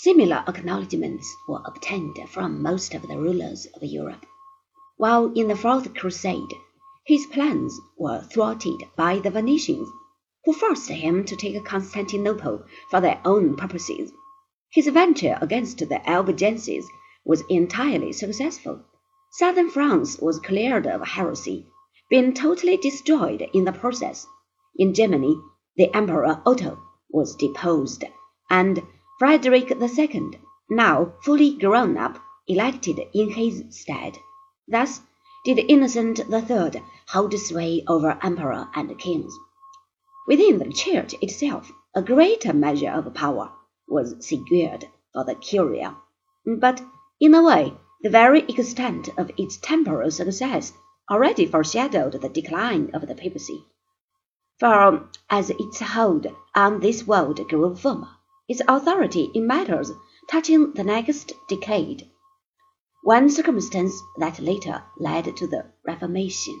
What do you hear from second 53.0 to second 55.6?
the papacy. For as